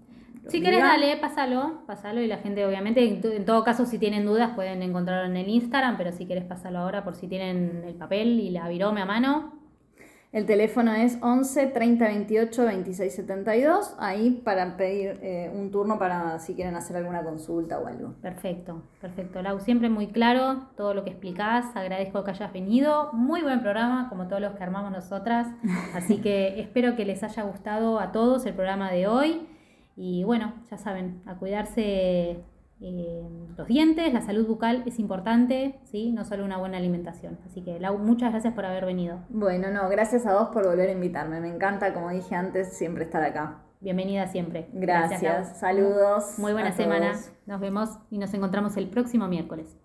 [0.48, 4.52] si querés, dale, pásalo, pásalo y la gente obviamente, en, todo caso, si tienen dudas
[4.56, 8.40] pueden encontrarlo en el Instagram, pero si querés pasarlo ahora por si tienen el papel
[8.40, 9.57] y la virome a mano,
[10.34, 16.40] el teléfono es 11 30 28 26 72, ahí para pedir eh, un turno para
[16.40, 18.14] si quieren hacer alguna consulta o algo.
[18.22, 19.42] Perfecto, perfecto.
[19.42, 24.10] Lau, siempre muy claro todo lo que explicás, agradezco que hayas venido, muy buen programa
[24.10, 25.48] como todos los que armamos nosotras,
[25.94, 29.48] así que espero que les haya gustado a todos el programa de hoy.
[29.96, 32.44] Y bueno, ya saben, a cuidarse
[32.80, 36.12] eh, los dientes, la salud bucal es importante, ¿sí?
[36.12, 37.40] no solo una buena alimentación.
[37.46, 39.20] Así que, Lau, muchas gracias por haber venido.
[39.30, 41.40] Bueno, no, gracias a vos por volver a invitarme.
[41.40, 43.64] Me encanta, como dije antes, siempre estar acá.
[43.80, 44.70] Bienvenida siempre.
[44.74, 46.40] Gracias, saludos.
[46.40, 47.14] Muy buena semana.
[47.46, 49.78] Nos vemos y nos encontramos el próximo miércoles.